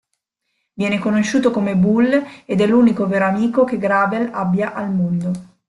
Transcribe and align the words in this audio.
Viene 0.73 0.97
conosciuto 0.97 1.51
come 1.51 1.75
"Bull" 1.75 2.11
ed 2.45 2.59
è 2.59 2.65
l'unico 2.65 3.05
vero 3.05 3.25
amico 3.25 3.65
che 3.65 3.77
Gravel 3.77 4.31
abbia 4.33 4.73
al 4.73 4.91
mondo. 4.91 5.31